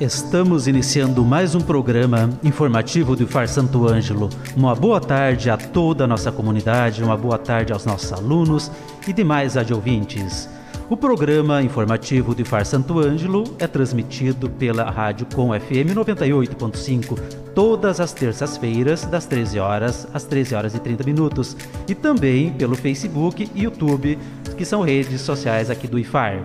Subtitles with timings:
[0.00, 4.30] Estamos iniciando mais um programa informativo do IFAR Santo Ângelo.
[4.56, 8.70] Uma boa tarde a toda a nossa comunidade, uma boa tarde aos nossos alunos
[9.08, 10.48] e demais adjuvintes.
[10.88, 17.18] O programa informativo do IFAR Santo Ângelo é transmitido pela Rádio Com FM 98.5
[17.52, 21.56] todas as terças-feiras, das 13 horas às 13 horas e 30 minutos,
[21.88, 24.16] e também pelo Facebook e YouTube,
[24.56, 26.44] que são redes sociais aqui do IFAR.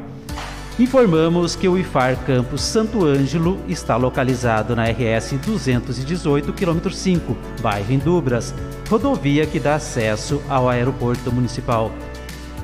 [0.80, 7.94] Informamos que o IFAR Campus Santo Ângelo está localizado na RS 218, km 5, bairro
[7.94, 8.56] Indubras,
[8.90, 11.92] rodovia que dá acesso ao aeroporto municipal.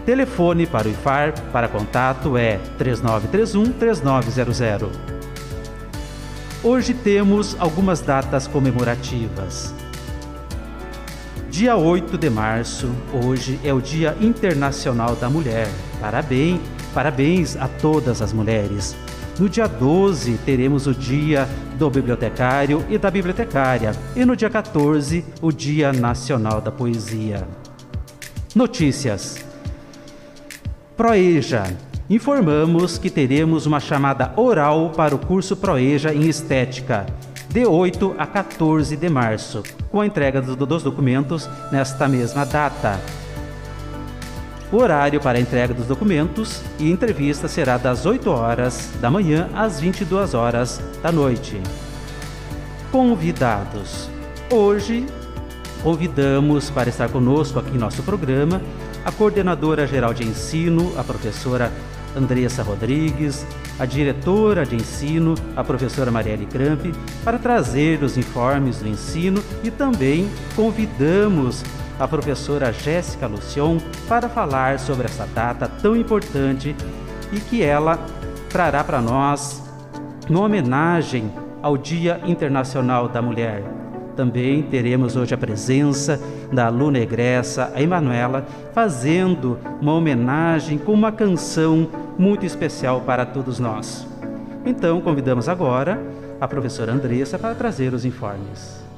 [0.08, 4.90] Telefone para o IFAR para contato é 3931 3900.
[6.64, 9.72] Hoje temos algumas datas comemorativas.
[11.48, 12.90] Dia 8 de março,
[13.24, 15.70] hoje é o Dia Internacional da Mulher.
[16.02, 16.79] Parabéns!
[16.94, 18.96] Parabéns a todas as mulheres.
[19.40, 23.92] No dia 12, teremos o Dia do Bibliotecário e da Bibliotecária.
[24.16, 27.48] E no dia 14, o Dia Nacional da Poesia.
[28.54, 29.38] Notícias:
[30.98, 31.64] Proeja.
[32.10, 37.06] Informamos que teremos uma chamada oral para o curso Proeja em Estética,
[37.48, 43.00] de 8 a 14 de março, com a entrega dos documentos nesta mesma data.
[44.72, 49.50] O horário para a entrega dos documentos e entrevista será das 8 horas da manhã
[49.56, 51.60] às 22 horas da noite.
[52.92, 54.08] Convidados.
[54.52, 55.08] Hoje
[55.82, 58.62] convidamos para estar conosco aqui em nosso programa
[59.04, 61.72] a coordenadora geral de ensino, a professora
[62.16, 63.48] Andressa Rodrigues,
[63.80, 66.94] a diretora de ensino, a professora Marielle Cramp,
[67.24, 71.64] para trazer os informes do ensino e também convidamos
[72.00, 73.78] a professora Jéssica Lucion
[74.08, 76.76] para falar sobre essa data tão importante
[77.32, 78.00] e que ela
[78.50, 79.62] trará para nós
[80.30, 83.64] uma homenagem ao Dia Internacional da Mulher.
[84.16, 86.20] Também teremos hoje a presença
[86.52, 93.60] da aluna egressa, a Emanuela, fazendo uma homenagem com uma canção muito especial para todos
[93.60, 94.06] nós.
[94.66, 96.02] Então, convidamos agora
[96.40, 98.89] a professora Andressa para trazer os informes.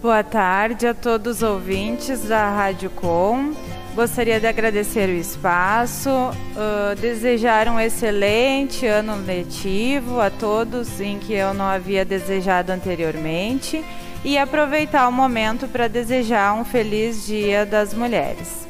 [0.00, 3.52] Boa tarde a todos os ouvintes da Rádio Com.
[3.96, 11.32] Gostaria de agradecer o espaço, uh, desejar um excelente ano letivo a todos em que
[11.32, 13.84] eu não havia desejado anteriormente
[14.24, 18.68] e aproveitar o momento para desejar um feliz Dia das Mulheres.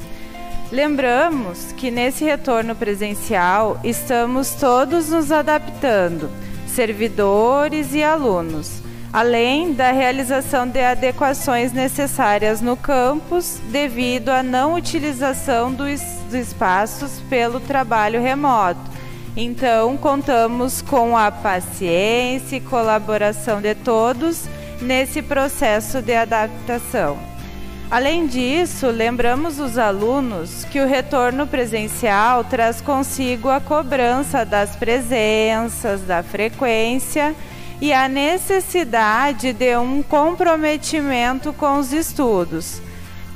[0.72, 6.31] Lembramos que nesse retorno presencial estamos todos nos adaptando,
[6.67, 15.72] servidores e alunos além da realização de adequações necessárias no campus devido à não utilização
[15.72, 16.00] dos,
[16.32, 18.80] espaços pelo trabalho remoto.
[19.34, 24.44] Então, contamos com a paciência e colaboração de todos
[24.80, 27.19] nesse processo de adaptação.
[27.90, 36.02] Além disso, lembramos os alunos que o retorno presencial traz consigo a cobrança das presenças,
[36.02, 37.34] da frequência
[37.81, 42.81] e a necessidade de um comprometimento com os estudos,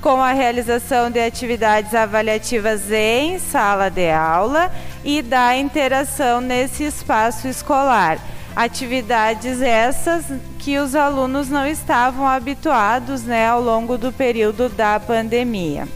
[0.01, 4.73] com a realização de atividades avaliativas em sala de aula
[5.05, 8.19] e da interação nesse espaço escolar.
[8.55, 10.25] Atividades essas
[10.59, 15.89] que os alunos não estavam habituados né, ao longo do período da pandemia.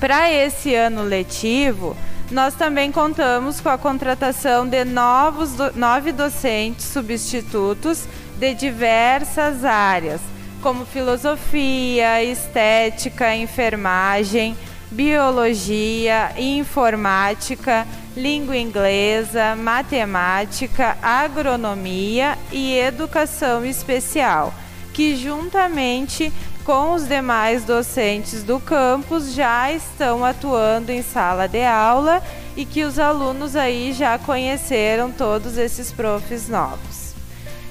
[0.00, 1.96] Para esse ano letivo,
[2.34, 10.20] nós também contamos com a contratação de novos do, nove docentes substitutos de diversas áreas,
[10.60, 14.56] como filosofia, estética, enfermagem,
[14.90, 17.86] biologia, informática,
[18.16, 24.52] língua inglesa, matemática, agronomia e educação especial,
[24.92, 26.32] que juntamente
[26.64, 32.22] com os demais docentes do campus já estão atuando em sala de aula
[32.56, 37.12] e que os alunos aí já conheceram todos esses profs novos.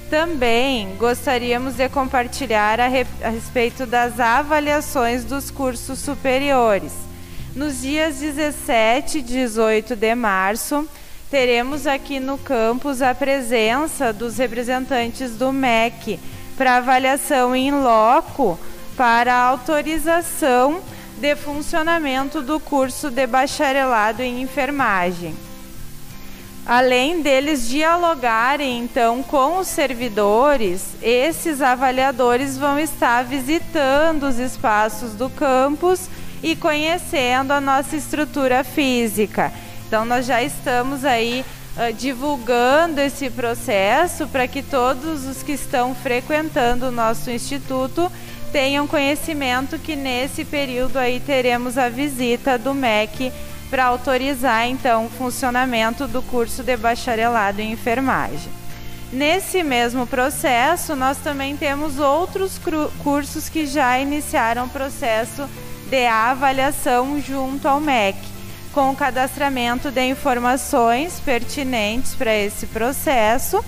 [0.08, 6.92] Também gostaríamos de compartilhar a, re a respeito das avaliações dos cursos superiores.
[7.56, 10.88] Nos dias 17 e 18 de março,
[11.28, 16.20] teremos aqui no campus a presença dos representantes do MEC
[16.56, 18.56] para avaliação em loco
[18.96, 20.80] para autorização
[21.16, 25.34] de funcionamento do curso de bacharelado em enfermagem.
[26.66, 35.28] Além deles dialogarem então com os servidores, esses avaliadores vão estar visitando os espaços do
[35.28, 36.08] campus
[36.42, 39.52] e conhecendo a nossa estrutura física.
[39.86, 41.44] Então nós já estamos aí
[41.76, 48.10] uh, divulgando esse processo para que todos os que estão frequentando o nosso instituto
[48.54, 53.32] tenham conhecimento que nesse período aí teremos a visita do MEC
[53.68, 58.52] para autorizar então o funcionamento do curso de bacharelado em enfermagem.
[59.12, 62.60] Nesse mesmo processo, nós também temos outros
[63.02, 65.48] cursos que já iniciaram o processo
[65.90, 68.16] de avaliação junto ao MEC,
[68.72, 73.64] com o cadastramento de informações pertinentes para esse processo,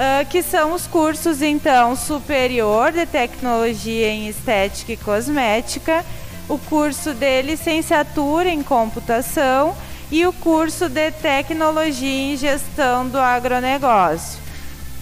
[0.00, 6.04] uh, que são os cursos então superior de tecnologia em estética e cosmética
[6.48, 9.76] o curso de licenciatura em computação
[10.10, 14.40] e o curso de tecnologia em gestão do agronegócio.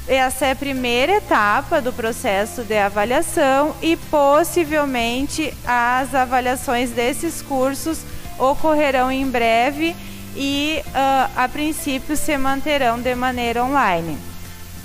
[0.06, 8.00] Essa é a primeira etapa do processo de avaliação e possivelmente as avaliações desses cursos
[8.38, 9.96] ocorrerão em breve
[10.36, 14.18] e uh, a princípio se manterão de maneira online.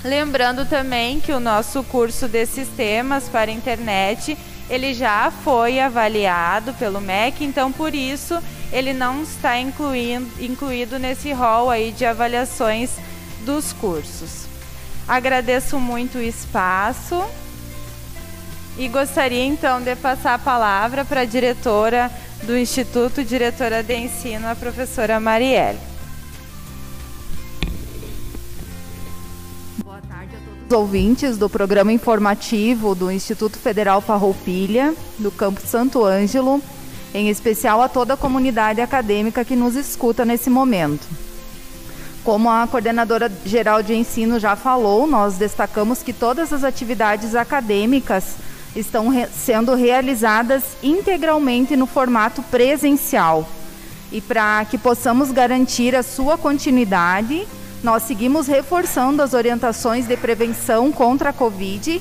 [0.04, 4.36] Lembrando também que o nosso curso de sistemas para internet
[4.68, 8.38] ele já foi avaliado pelo MEC, então por isso
[8.70, 12.90] ele não está incluindo, incluído nesse rol aí de avaliações
[13.46, 14.44] dos cursos.
[15.08, 17.24] Agradeço muito o espaço
[18.76, 22.10] e gostaria então de passar a palavra para a diretora
[22.42, 25.93] do Instituto, diretora de ensino, a professora Marielle.
[30.74, 36.60] Ouvintes do programa informativo do Instituto Federal Farroupilha, do Campo Santo Ângelo,
[37.14, 41.06] em especial a toda a comunidade acadêmica que nos escuta nesse momento.
[42.24, 48.34] Como a coordenadora geral de ensino já falou, nós destacamos que todas as atividades acadêmicas
[48.74, 53.48] estão re sendo realizadas integralmente no formato presencial.
[54.10, 57.46] E para que possamos garantir a sua continuidade,
[57.84, 62.00] nós seguimos reforçando as orientações de prevenção contra a Covid.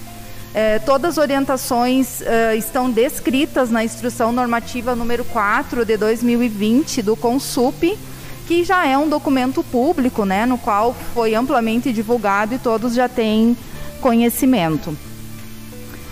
[0.56, 7.18] Eh, todas as orientações eh, estão descritas na Instrução Normativa número 4 de 2020 do
[7.18, 8.00] CONSUP,
[8.48, 13.10] que já é um documento público, né, no qual foi amplamente divulgado e todos já
[13.10, 13.58] têm
[14.00, 14.98] conhecimento.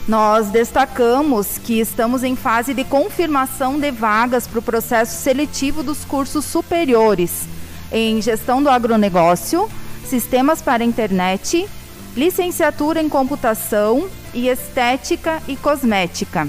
[0.05, 6.03] Nós destacamos que estamos em fase de confirmação de vagas para o processo seletivo dos
[6.03, 7.47] cursos superiores
[7.91, 9.69] em gestão do agronegócio,
[10.05, 11.67] sistemas para internet,
[12.15, 16.47] licenciatura em computação e estética e cosmética.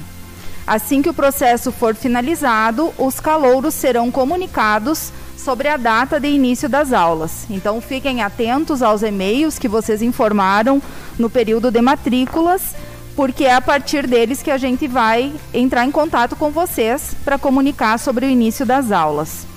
[0.67, 6.69] Assim que o processo for finalizado, os calouros serão comunicados sobre a data de início
[6.69, 7.47] das aulas.
[7.50, 10.81] Então fiquem atentos aos e-mails que vocês informaram
[11.19, 12.62] no período de matrículas,
[13.17, 17.38] porque é a partir deles que a gente vai entrar em contato com vocês para
[17.38, 19.51] comunicar sobre o início das aulas.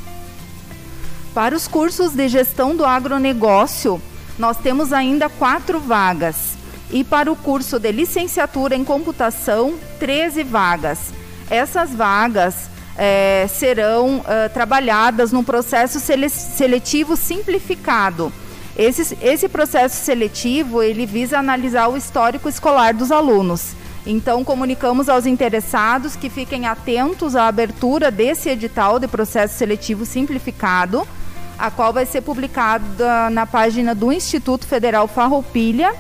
[1.36, 4.02] Para os cursos de gestão do agronegócio,
[4.40, 6.56] nós temos ainda quatro vagas.
[6.90, 11.12] E para o curso de licenciatura em computação, 13 vagas.
[11.50, 18.31] Essas vagas é, serão é, trabalhadas no processo seletivo simplificado.
[18.78, 23.74] Esse, esse processo seletivo ele visa analisar o histórico escolar dos alunos.
[24.07, 31.06] Então, comunicamos aos interessados que fiquem atentos à abertura desse edital de processo seletivo simplificado
[31.57, 35.94] a qual vai ser publicada na página do Instituto Federal Farroupilha.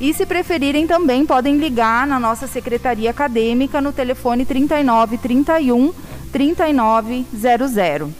[0.00, 5.92] E se preferirem também podem ligar na nossa secretaria acadêmica no telefone 39 31
[6.32, 8.10] 3900.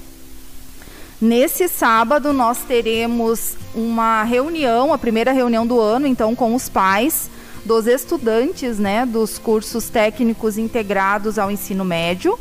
[1.20, 7.30] Nesse sábado nós teremos uma reunião, a primeira reunião do ano, então com os pais
[7.64, 12.38] dos estudantes, né, dos cursos técnicos integrados ao ensino médio.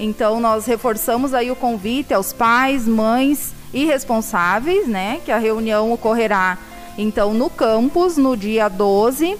[0.00, 5.20] Então nós reforçamos aí o convite aos pais, mães e responsáveis, né?
[5.24, 6.58] Que a reunião ocorrerá
[6.98, 9.36] então no campus no dia 12,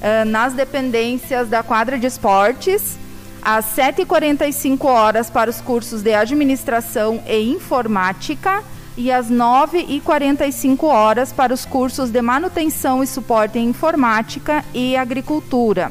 [0.00, 2.96] eh, nas dependências da quadra de esportes,
[3.42, 8.62] às 7h45 horas para os cursos de administração e informática
[8.96, 15.90] e às 9h45 horas para os cursos de manutenção e suporte em informática e agricultura.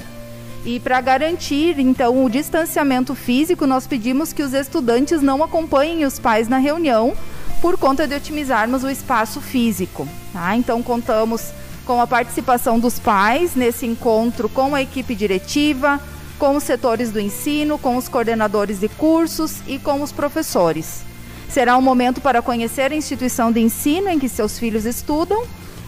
[0.66, 6.20] E para garantir, então, o distanciamento físico, nós pedimos que os estudantes não acompanhem os
[6.20, 7.16] pais na reunião,
[7.62, 10.08] por conta de otimizarmos o espaço físico.
[10.34, 10.56] Tá?
[10.56, 11.52] Então, contamos
[11.86, 16.00] com a participação dos pais nesse encontro com a equipe diretiva,
[16.38, 21.04] com os setores do ensino, com os coordenadores de cursos e com os professores.
[21.50, 25.46] Será um momento para conhecer a instituição de ensino em que seus filhos estudam,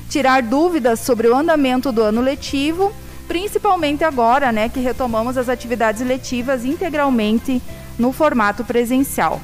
[0.09, 2.91] tirar dúvidas sobre o andamento do ano letivo,
[3.27, 7.61] principalmente agora, né, que retomamos as atividades letivas integralmente
[7.97, 9.39] no formato presencial.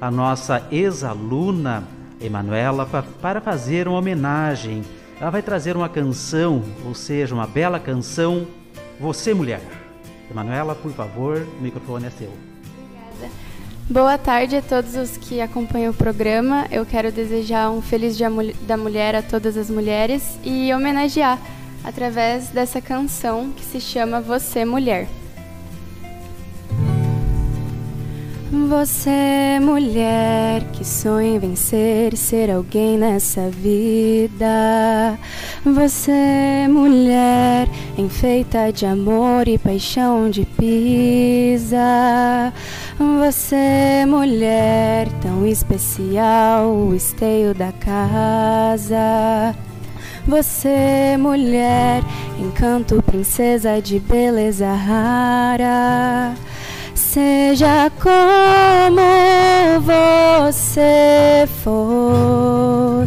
[0.01, 1.87] a nossa ex-aluna
[2.21, 2.87] Emanuela
[3.21, 4.83] para fazer uma homenagem.
[5.21, 8.47] Ela vai trazer uma canção, ou seja, uma bela canção,
[8.99, 9.63] Você Mulher.
[10.31, 12.50] Emanuela, por favor, o microfone é seu.
[13.91, 16.65] Boa tarde a todos os que acompanham o programa.
[16.71, 18.31] Eu quero desejar um feliz Dia
[18.63, 21.37] da Mulher a todas as mulheres e homenagear
[21.83, 25.09] através dessa canção que se chama Você Mulher.
[28.53, 35.17] Você, mulher, que sonha em vencer e ser alguém nessa vida.
[35.65, 41.79] Você, mulher, enfeita de amor e paixão de pisa.
[42.99, 49.55] Você, mulher, tão especial, o esteio da casa.
[50.27, 52.03] Você, mulher,
[52.37, 56.35] encanto, princesa de beleza rara.
[57.13, 59.01] Seja como
[59.81, 63.05] você for,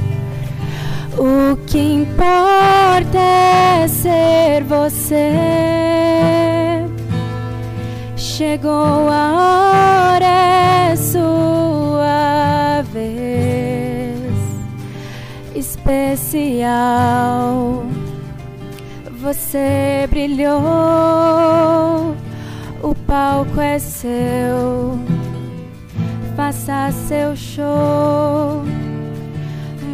[1.17, 5.31] o que importa é ser você.
[8.17, 14.19] Chegou a hora, é sua vez
[15.55, 16.73] especial.
[19.21, 21.52] Você brilhou
[23.53, 24.99] palco é seu,
[26.35, 28.63] faça seu show.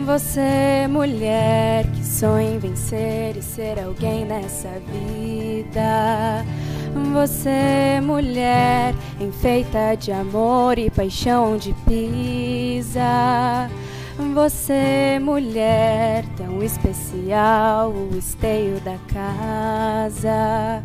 [0.06, 6.46] Você, mulher que sonha em vencer e ser alguém nessa vida.
[7.13, 13.70] Você, mulher enfeita de amor e paixão de pisa.
[14.34, 20.84] Você, mulher tão especial, o esteio da casa.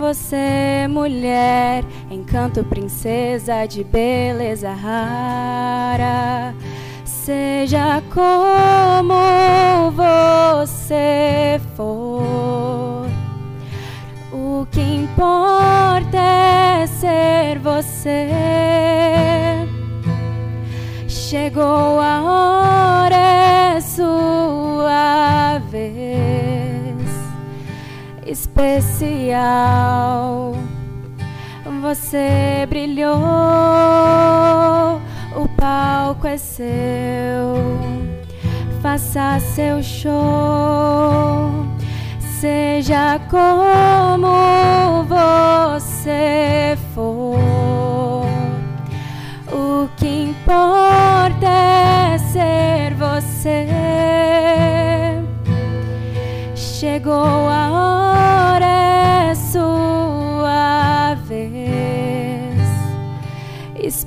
[0.00, 6.54] Você, mulher, encanto, princesa de beleza rara.
[7.04, 13.06] Seja como você for,
[14.32, 18.28] o que importa é ser você.
[21.08, 25.33] Chegou a hora, é sua
[28.34, 29.44] especial.
[31.80, 33.20] Você brilhou,
[35.36, 37.54] o palco é seu.
[38.82, 40.12] Faça seu show,
[42.40, 47.38] seja como você for.
[49.52, 53.66] O que importa é ser você.
[56.54, 58.03] Chegou a hora,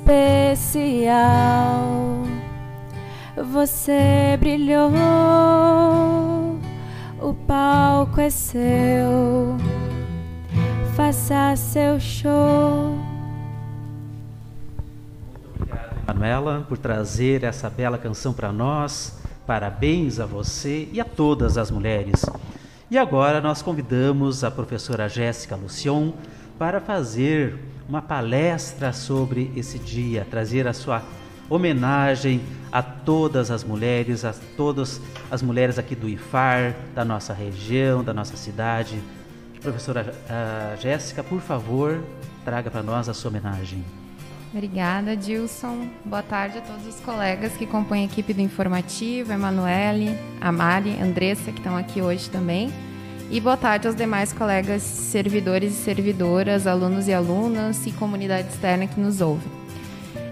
[0.08, 2.22] especial.
[3.52, 4.90] Você brilhou,
[7.20, 9.56] o palco é seu.
[10.96, 12.98] Faça seu show.
[15.54, 19.20] Obrigado, Manuela, por trazer essa bela canção para nós.
[19.46, 22.26] Parabéns a você e a todas as mulheres.
[22.90, 26.12] E agora nós convidamos a professora Jéssica Lucion
[26.58, 27.56] para fazer
[27.88, 31.02] uma palestra sobre esse dia, trazer a sua
[31.48, 38.04] homenagem a todas as mulheres, a todas as mulheres aqui do IFAR, da nossa região,
[38.04, 39.00] da nossa cidade.
[39.62, 40.14] Professora
[40.78, 42.04] Jéssica, por favor,
[42.44, 43.82] traga para nós a sua homenagem.
[44.52, 45.88] Obrigada, Dilson.
[46.04, 50.98] Boa tarde a todos os colegas que compõem a equipe do Informativo, Emanuele, a Mari,
[51.00, 52.70] Andressa, que estão aqui hoje também.
[53.30, 58.86] E boa tarde aos demais colegas servidores e servidoras, alunos e alunas e comunidade externa
[58.86, 59.46] que nos ouvem.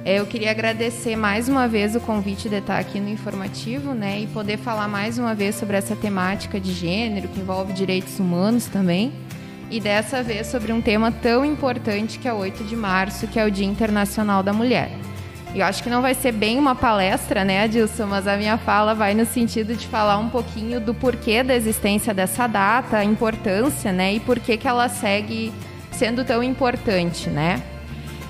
[0.03, 4.21] É, eu queria agradecer mais uma vez o convite de estar aqui no informativo, né,
[4.21, 8.65] e poder falar mais uma vez sobre essa temática de gênero que envolve direitos humanos
[8.65, 9.12] também,
[9.71, 13.38] e dessa vez sobre um tema tão importante que é o 8 de março, que
[13.38, 14.91] é o Dia Internacional da Mulher.
[15.57, 18.05] Eu acho que não vai ser bem uma palestra, né, Adilson?
[18.05, 22.13] Mas a minha fala vai no sentido de falar um pouquinho do porquê da existência
[22.13, 25.51] dessa data, a importância, né, e por que, que ela segue
[25.91, 27.63] sendo tão importante, né?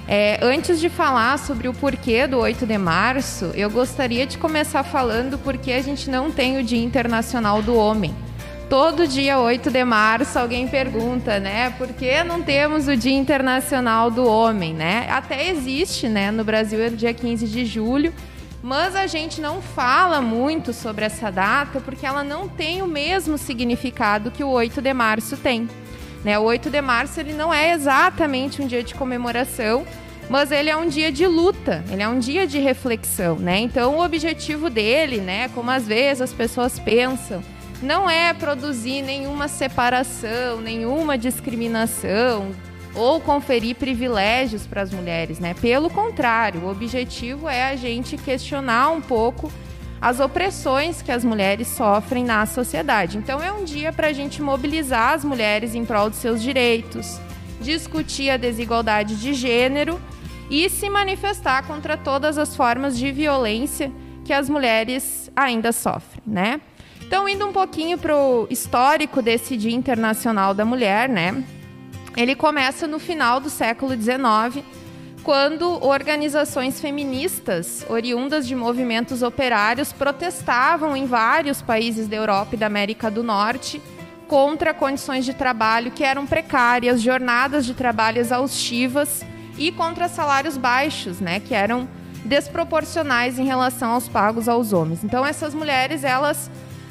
[0.07, 4.85] É, antes de falar sobre o porquê do 8 de março, eu gostaria de começar
[4.85, 8.15] falando porque a gente não tem o Dia Internacional do Homem.
[8.69, 11.71] Todo dia 8 de março alguém pergunta, né?
[11.79, 15.07] Por que não temos o Dia Internacional do Homem, né?
[15.09, 16.33] Até existe, né?
[16.33, 18.13] No Brasil é dia 15 de julho,
[18.61, 23.39] mas a gente não fala muito sobre essa data porque ela não tem o mesmo
[23.39, 25.69] significado que o 8 de março tem.
[26.25, 26.37] Né?
[26.37, 29.87] O 8 de março ele não é exatamente um dia de comemoração,
[30.29, 33.61] mas ele é um dia de luta, ele é um dia de reflexão, né?
[33.61, 37.41] Então o objetivo dele, né, como às vezes as pessoas pensam,
[37.83, 42.53] não é produzir nenhuma separação, nenhuma discriminação
[42.95, 45.55] ou conferir privilégios para as mulheres, né?
[45.61, 49.53] Pelo contrário, o objetivo é a gente questionar um pouco
[50.01, 53.19] as opressões que as mulheres sofrem na sociedade.
[53.19, 57.21] Então é um dia para a gente mobilizar as mulheres em prol dos seus direitos,
[57.61, 60.01] discutir a desigualdade de gênero
[60.51, 63.93] e se manifestar contra todas as formas de violência
[64.25, 66.61] que as mulheres ainda sofrem, né?
[67.07, 71.45] Então, indo um pouquinho para o histórico desse Dia Internacional da Mulher, né?
[72.17, 74.65] Ele começa no final do século XIX,
[75.23, 82.67] quando organizações feministas, oriundas de movimentos operários, protestavam em vários países da Europa e da
[82.67, 83.81] América do Norte
[84.27, 89.25] contra condições de trabalho que eram precárias, jornadas de trabalho exaustivas
[89.57, 91.89] e contra salários baixos, né, que eram
[92.25, 95.05] desproporcionais em relação aos pagos aos homens.
[95.05, 96.51] Então essas mulheres, elas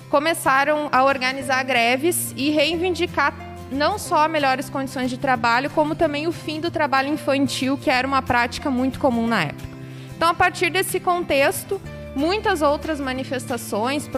[0.10, 3.34] começaram a organizar greves e reivindicar
[3.72, 8.08] não só melhores condições de trabalho, como também o fim do trabalho infantil, que era
[8.08, 9.70] uma prática muito comum na época.
[10.16, 11.82] Então, a partir desse contexto,
[12.16, 14.10] muitas outras manifestações,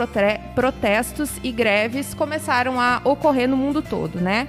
[0.53, 4.47] protestos e greves começaram a ocorrer no mundo todo, né?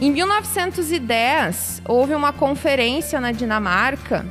[0.00, 4.26] Em 1910, houve uma conferência na Dinamarca,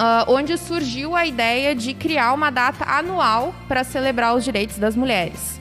[0.00, 4.96] uh, onde surgiu a ideia de criar uma data anual para celebrar os direitos das
[4.96, 5.60] mulheres.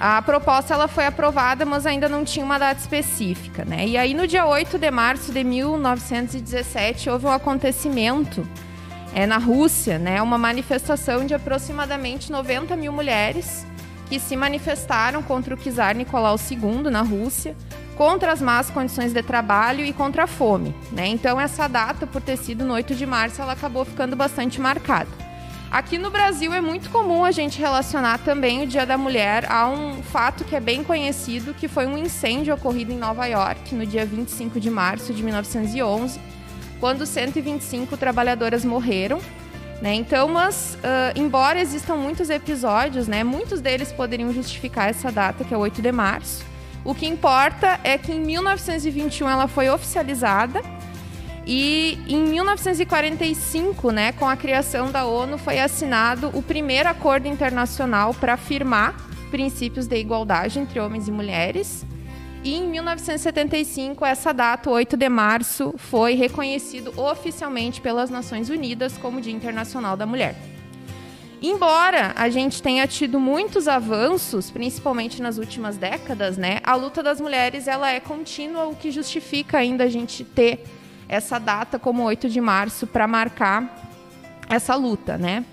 [0.00, 3.86] A proposta ela foi aprovada, mas ainda não tinha uma data específica, né?
[3.86, 8.46] E aí no dia 8 de março de 1917 houve um acontecimento
[9.14, 10.20] é, na Rússia, né?
[10.20, 13.64] Uma manifestação de aproximadamente 90 mil mulheres
[14.08, 17.56] que se manifestaram contra o czar Nicolau II na Rússia,
[17.96, 21.06] contra as más condições de trabalho e contra a fome, né?
[21.06, 25.24] Então essa data, por ter sido no 8 de março, ela acabou ficando bastante marcada.
[25.70, 29.68] Aqui no Brasil é muito comum a gente relacionar também o Dia da Mulher a
[29.68, 33.84] um fato que é bem conhecido, que foi um incêndio ocorrido em Nova York no
[33.84, 36.20] dia 25 de março de 1911,
[36.78, 39.18] quando 125 trabalhadoras morreram.
[39.82, 39.94] Né?
[39.94, 45.52] Então, mas uh, embora existam muitos episódios, né, muitos deles poderiam justificar essa data, que
[45.52, 46.44] é 8 de março.
[46.84, 50.62] O que importa é que em 1921 ela foi oficializada
[51.46, 58.14] e em 1945, né, com a criação da ONU, foi assinado o primeiro acordo internacional
[58.14, 58.94] para afirmar
[59.30, 61.84] princípios de igualdade entre homens e mulheres.
[62.44, 69.18] E em 1975, essa data, 8 de março, foi reconhecido oficialmente pelas Nações Unidas como
[69.18, 70.36] Dia Internacional da Mulher.
[71.40, 77.18] Embora a gente tenha tido muitos avanços, principalmente nas últimas décadas, né, a luta das
[77.18, 80.64] mulheres ela é contínua, o que justifica ainda a gente ter
[81.08, 83.90] essa data como 8 de março para marcar
[84.50, 85.44] essa luta, né?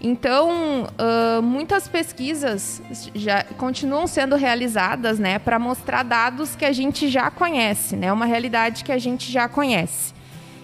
[0.00, 2.82] Então, uh, muitas pesquisas
[3.14, 8.26] já continuam sendo realizadas, né, para mostrar dados que a gente já conhece, né, uma
[8.26, 10.12] realidade que a gente já conhece,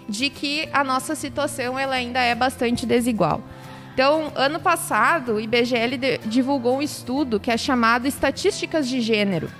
[0.08, 3.40] de que a nossa situação ela ainda é bastante desigual.
[3.94, 9.50] Então, ano passado, o IBGL divulgou um estudo que é chamado Estatísticas de Gênero,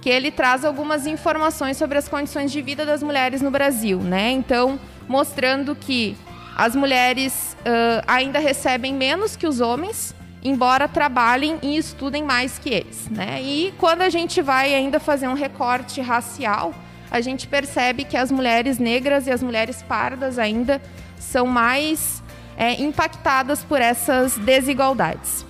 [0.00, 4.30] que ele traz algumas informações sobre as condições de vida das mulheres no Brasil, né?
[4.30, 6.16] Então, mostrando que
[6.60, 12.68] As mulheres uh, ainda recebem menos que os homens, embora trabalhem e estudem mais que
[12.68, 13.08] eles.
[13.08, 13.40] Né?
[13.40, 16.74] E quando a gente vai ainda fazer um recorte racial,
[17.10, 20.82] a gente percebe que as mulheres negras e as mulheres pardas ainda
[21.18, 22.22] são mais
[22.58, 25.46] é, impactadas por essas desigualdades.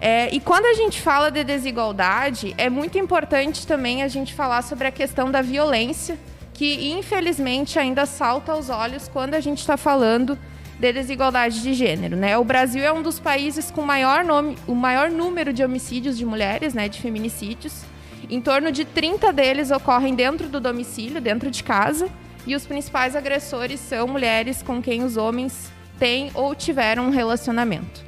[0.00, 4.62] É, e quando a gente fala de desigualdade, é muito importante também a gente falar
[4.62, 6.16] sobre a questão da violência,
[6.54, 10.38] que infelizmente ainda salta aos olhos quando a gente está falando
[10.82, 12.16] de desigualdade de gênero.
[12.16, 12.36] Né?
[12.36, 16.26] O Brasil é um dos países com maior nome, o maior número de homicídios de
[16.26, 17.84] mulheres, né, de feminicídios.
[18.28, 22.08] Em torno de 30 deles ocorrem dentro do domicílio, dentro de casa,
[22.44, 28.02] e os principais agressores são mulheres com quem os homens têm ou tiveram um relacionamento.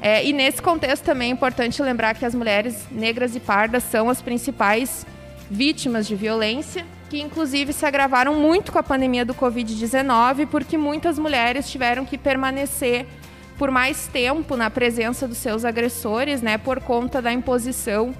[0.00, 4.10] É, e nesse contexto também é importante lembrar que as mulheres negras e pardas são
[4.10, 5.06] as principais
[5.48, 11.18] vítimas de violência, que inclusive se agravaram muito com a pandemia do Covid-19, porque muitas
[11.18, 13.04] mulheres tiveram que permanecer
[13.58, 18.14] por mais tempo na presença dos seus agressores, né, por conta da imposição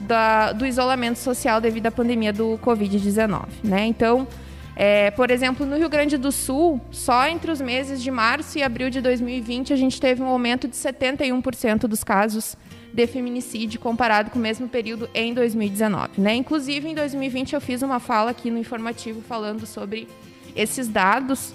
[0.00, 3.44] da, do isolamento social devido à pandemia do Covid-19.
[3.62, 3.84] Né?
[3.84, 4.26] Então,
[4.74, 8.62] é, por exemplo, no Rio Grande do Sul, só entre os meses de março e
[8.62, 12.56] abril de 2020, a gente teve um aumento de 71% dos casos
[12.92, 16.20] de feminicídio comparado com o mesmo período em 2019.
[16.20, 16.34] Né?
[16.34, 20.08] Inclusive, em 2020, eu fiz uma fala aqui no informativo falando sobre
[20.56, 21.54] esses dados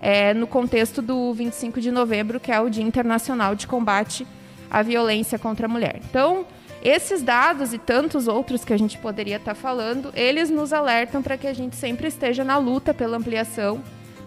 [0.00, 4.26] é, no contexto do 25 de novembro, que é o Dia Internacional de Combate
[4.70, 6.00] à Violência contra a Mulher.
[6.08, 6.46] Então,
[6.82, 11.36] esses dados e tantos outros que a gente poderia estar falando, eles nos alertam para
[11.36, 13.82] que a gente sempre esteja na luta pela ampliação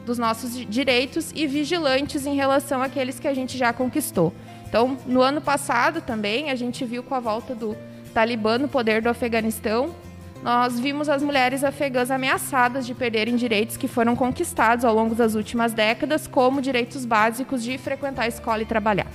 [0.06, 4.34] dos nossos direitos e vigilantes em relação àqueles que a gente já conquistou.
[4.69, 7.75] Então, no ano passado também, a gente viu com a volta do
[8.13, 9.95] Talibã no poder do Afeganistão,
[10.43, 15.34] nós vimos as mulheres afegãs ameaçadas de perderem direitos que foram conquistados ao longo das
[15.34, 19.08] últimas décadas, como direitos básicos de frequentar a escola e trabalhar.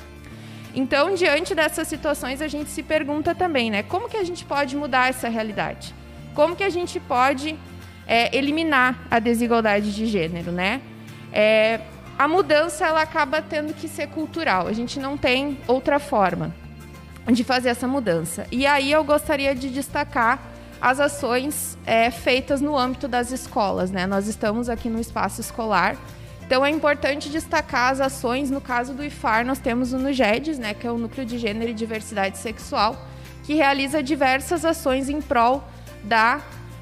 [0.74, 3.84] Então, diante dessas situações, a gente se pergunta também, né?
[3.84, 5.94] Como que a gente pode mudar essa realidade?
[6.34, 7.56] Como que a gente pode
[8.08, 10.82] é, eliminar a desigualdade de gênero, né?
[11.32, 11.80] É,
[12.18, 14.66] a mudança ela acaba tendo que ser cultural.
[14.66, 16.54] A gente não tem outra forma
[17.26, 18.46] de fazer essa mudança.
[18.52, 20.40] E aí eu gostaria de destacar
[20.80, 24.06] as ações é, feitas no âmbito das escolas, né?
[24.06, 25.96] Nós estamos aqui no espaço escolar
[26.46, 28.50] então é importante destacar as ações.
[28.50, 31.70] No caso do IFAR, nós temos o NUGEDES, né, que é o Núcleo de Gênero
[31.70, 32.96] e Diversidade Sexual,
[33.44, 35.64] que realiza diversas ações em prol
[36.02, 36.40] da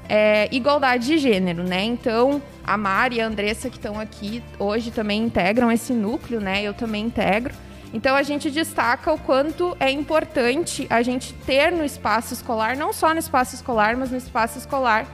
[0.09, 1.81] é, igualdade de gênero, né?
[1.83, 6.63] Então, a Mari e a Andressa que estão aqui hoje também integram esse núcleo, né?
[6.63, 7.53] Eu também integro.
[7.93, 12.91] Então, a gente destaca o quanto é importante a gente ter no espaço escolar, não
[12.91, 15.05] só no espaço escolar, mas no espaço escolar,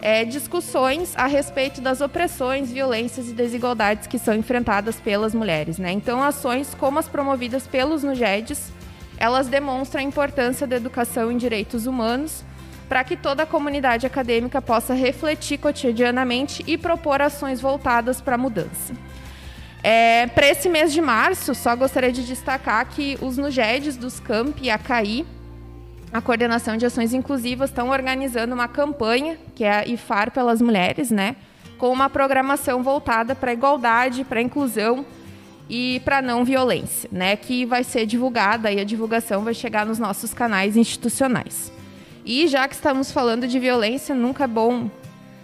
[0.00, 5.78] é, discussões a respeito das opressões, violências e desigualdades que são enfrentadas pelas mulheres.
[5.78, 5.92] Né?
[5.92, 8.72] Então, ações como as promovidas pelos NUGEDs,
[9.16, 12.44] elas demonstram a importância da educação em direitos humanos
[12.88, 18.38] para que toda a comunidade acadêmica possa refletir cotidianamente e propor ações voltadas para a
[18.38, 18.94] mudança.
[19.82, 24.62] É, para esse mês de março, só gostaria de destacar que os NUGEDs dos CAMP
[24.62, 25.24] e a CAI
[26.12, 31.10] a Coordenação de Ações Inclusivas estão organizando uma campanha, que é a IFAR pelas Mulheres,
[31.10, 31.36] né?
[31.76, 35.04] Com uma programação voltada para a igualdade, para a inclusão
[35.68, 37.36] e para não violência, né?
[37.36, 41.72] Que vai ser divulgada e a divulgação vai chegar nos nossos canais institucionais.
[42.26, 44.90] E já que estamos falando de violência, nunca é bom,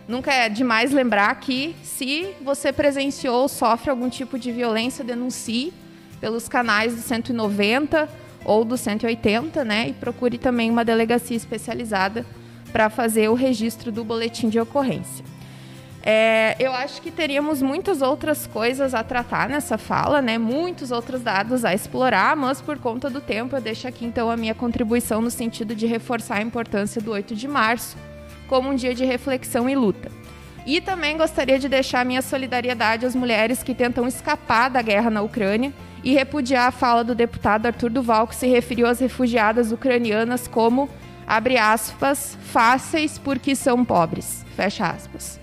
[0.09, 5.73] nunca é demais lembrar que se você presenciou ou sofre algum tipo de violência, denuncie
[6.21, 8.09] pelos canais do 190
[8.45, 9.91] ou do 180, né?
[9.91, 12.27] E procure também uma delegacia especializada
[12.73, 15.25] para fazer o registro do boletim de ocorrência.
[16.05, 20.37] É, eu acho que teríamos muitas outras coisas a tratar nessa fala, né?
[20.37, 24.37] Muitos outros dados a explorar, mas por conta do tempo eu deixo aqui então a
[24.37, 27.97] minha contribuição no sentido de reforçar a importância do 8 de março
[28.49, 30.11] como um dia de reflexão e luta.
[30.67, 35.23] E também gostaria de deixar minha solidariedade às mulheres que tentam escapar da guerra na
[35.23, 35.73] Ucrânia
[36.05, 40.89] e repudiar a fala do deputado Arthur Duval, que se referiu às refugiadas ucranianas como,
[41.27, 45.42] abre aspas, fáceis porque são pobres, fecha aspas.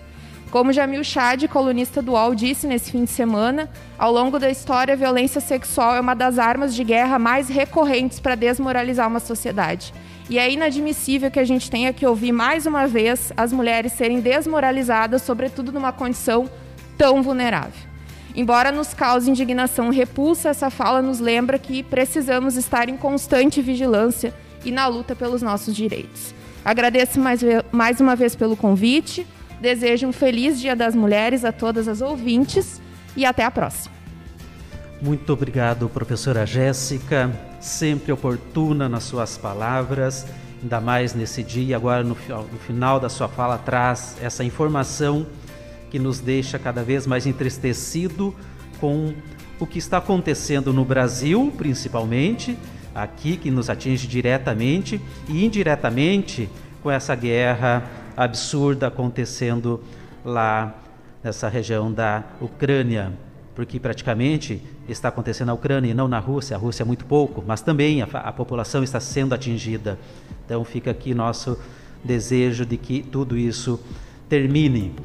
[0.51, 4.95] Como Jamil Chad, colunista do UOL, disse nesse fim de semana, ao longo da história,
[4.95, 9.93] a violência sexual é uma das armas de guerra mais recorrentes para desmoralizar uma sociedade.
[10.27, 14.21] E é inadmissível que a gente tenha que ouvir mais uma vez as mulheres serem
[14.21, 16.49] desmoralizadas, sobretudo numa condição
[16.97, 17.87] tão vulnerável.
[18.35, 23.61] Embora nos cause indignação e repulsa, essa fala nos lembra que precisamos estar em constante
[23.61, 24.33] vigilância
[24.65, 26.33] e na luta pelos nossos direitos.
[26.65, 29.27] Agradeço mais, mais uma vez pelo convite,
[29.59, 32.81] desejo um feliz Dia das Mulheres a todas as ouvintes
[33.15, 33.93] e até a próxima.
[35.01, 40.25] Muito obrigado, professora Jéssica, sempre oportuna nas suas palavras,
[40.61, 41.77] ainda mais nesse dia.
[41.77, 45.25] Agora, no, no final da sua fala, traz essa informação
[45.89, 48.35] que nos deixa cada vez mais entristecido
[48.79, 49.13] com
[49.59, 52.57] o que está acontecendo no Brasil, principalmente,
[52.93, 56.49] aqui que nos atinge diretamente e indiretamente
[56.81, 57.83] com essa guerra
[58.15, 59.83] absurda acontecendo
[60.23, 60.75] lá
[61.23, 63.13] nessa região da Ucrânia
[63.59, 66.55] porque praticamente está acontecendo na Ucrânia e não na Rússia.
[66.55, 69.99] A Rússia é muito pouco, mas também a, a população está sendo atingida.
[70.45, 71.59] Então fica aqui nosso
[72.01, 73.77] desejo de que tudo isso
[74.29, 74.95] termine.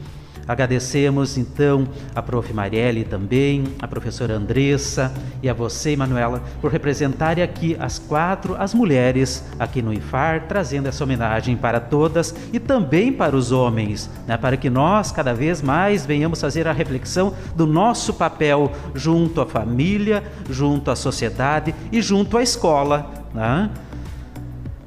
[0.46, 2.52] Agradecemos então a prof.
[2.52, 8.74] Marielle também, a professora Andressa e a você, Manuela, por representarem aqui as quatro, as
[8.74, 14.36] mulheres aqui no IFAR, trazendo essa homenagem para todas e também para os homens, né,
[14.36, 19.46] para que nós cada vez mais venhamos fazer a reflexão do nosso papel junto à
[19.46, 23.10] família, junto à sociedade e junto à escola.
[23.32, 23.70] Né?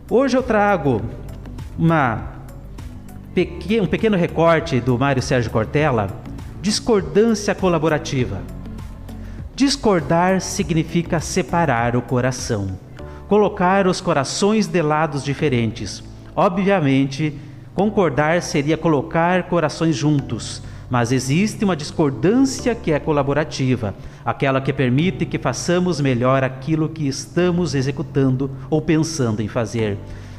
[0.10, 1.02] Hoje eu trago
[1.78, 2.37] uma
[3.82, 6.08] um pequeno recorte do Mário Sérgio Cortella,
[6.60, 8.42] discordância colaborativa.
[9.56, 12.80] Discordar significa separar o coração,
[13.28, 16.04] colocar os corações de lados diferentes.
[16.36, 17.38] Obviamente,
[17.76, 23.94] concordar seria colocar corações juntos, mas existe uma discordância que é colaborativa,
[24.26, 29.96] aquela que permite que façamos melhor aquilo que estamos executando ou pensando em fazer.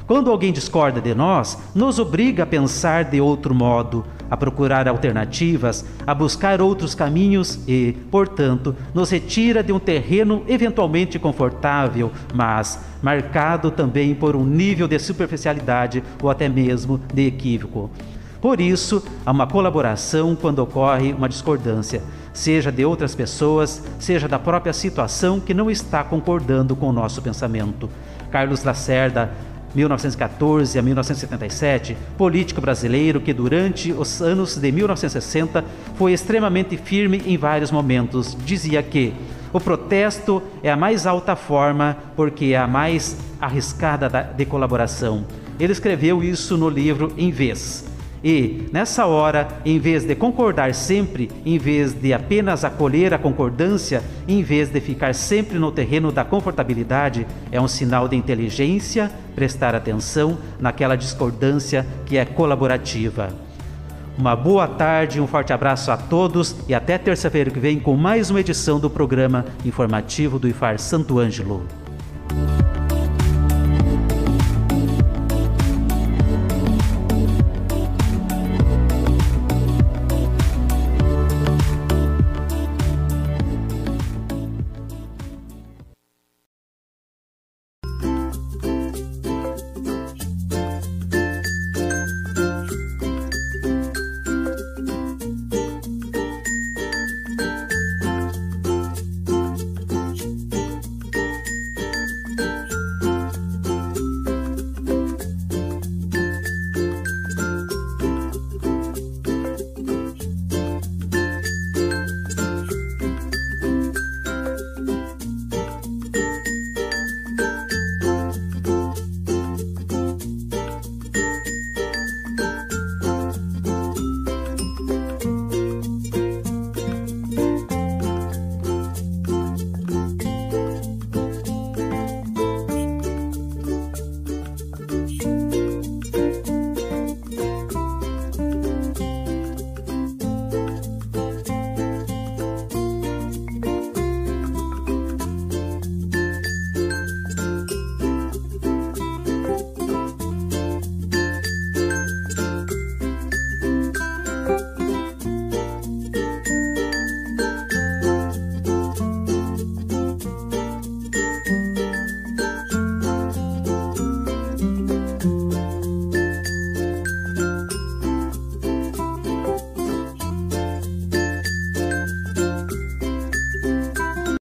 [0.09, 5.85] Quando alguém discorda de nós, nos obriga a pensar de outro modo, a procurar alternativas,
[6.07, 13.71] a buscar outros caminhos e, portanto, nos retira de um terreno eventualmente confortável, mas marcado
[13.71, 17.90] também por um nível de superficialidade ou até mesmo de equívoco.
[18.40, 24.38] Por isso, há uma colaboração quando ocorre uma discordância, seja de outras pessoas, seja da
[24.38, 27.90] própria situação que não está concordando com o nosso pensamento.
[28.31, 29.33] Carlos Lacerda
[29.74, 35.64] 1914 a 1977, político brasileiro que durante os anos de 1960
[35.96, 38.37] foi extremamente firme em vários momentos.
[38.44, 39.12] Dizia que
[39.52, 45.24] o protesto é a mais alta forma porque é a mais arriscada de colaboração.
[45.59, 47.98] Ele escreveu isso no livro Em Vez.
[48.22, 54.02] E, nessa hora, em vez de concordar sempre, em vez de apenas acolher a concordância,
[54.26, 59.74] em vez de ficar sempre no terreno da confortabilidade, é um sinal de inteligência prestar
[59.74, 63.28] atenção naquela discordância que é colaborativa.
[64.18, 68.31] Uma boa tarde, um forte abraço a todos e até terça-feira que vem com mais
[68.31, 71.64] uma edição do programa informativo do IFAR Santo Ângelo.